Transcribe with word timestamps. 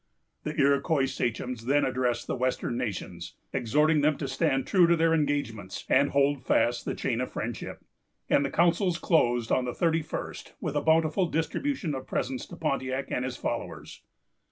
The 0.41 0.59
Iroquois 0.59 1.05
sachems 1.05 1.67
then 1.67 1.85
addressed 1.85 2.25
the 2.25 2.35
western 2.35 2.75
nations, 2.75 3.35
exhorting 3.53 4.01
them 4.01 4.17
to 4.17 4.27
stand 4.27 4.65
true 4.65 4.87
to 4.87 4.95
their 4.95 5.13
engagements, 5.13 5.85
and 5.87 6.09
hold 6.09 6.41
fast 6.43 6.85
the 6.85 6.95
chain 6.95 7.21
of 7.21 7.31
friendship; 7.31 7.83
and 8.27 8.43
the 8.43 8.49
councils 8.49 8.97
closed 8.97 9.51
on 9.51 9.65
the 9.65 9.75
thirty 9.75 10.01
first, 10.01 10.53
with 10.59 10.75
a 10.75 10.81
bountiful 10.81 11.27
distribution 11.27 11.93
of 11.93 12.07
presents 12.07 12.47
to 12.47 12.55
Pontiac 12.55 13.11
and 13.11 13.23
his 13.23 13.37
followers. 13.37 14.01